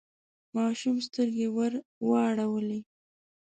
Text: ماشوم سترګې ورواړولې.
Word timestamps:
ماشوم 0.55 0.95
سترګې 1.07 1.47
ورواړولې. 2.07 2.79